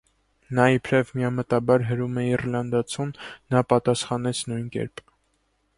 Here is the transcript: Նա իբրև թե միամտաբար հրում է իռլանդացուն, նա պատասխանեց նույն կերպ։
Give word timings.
Նա 0.59 0.63
իբրև 0.75 1.09
թե 1.11 1.19
միամտաբար 1.19 1.85
հրում 1.89 2.17
է 2.23 2.25
իռլանդացուն, 2.31 3.13
նա 3.55 3.63
պատասխանեց 3.75 4.45
նույն 4.53 4.67
կերպ։ 4.79 5.07